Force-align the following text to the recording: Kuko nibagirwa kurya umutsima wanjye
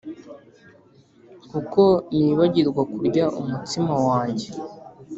Kuko 1.49 1.83
nibagirwa 2.17 2.81
kurya 2.93 3.25
umutsima 3.39 3.93
wanjye 4.07 4.47